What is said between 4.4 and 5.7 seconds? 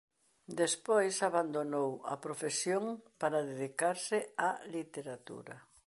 á literatura.